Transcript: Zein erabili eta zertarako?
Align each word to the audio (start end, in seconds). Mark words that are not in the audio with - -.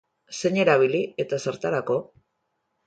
Zein 0.39 0.57
erabili 0.63 1.03
eta 1.25 1.41
zertarako? 1.47 2.03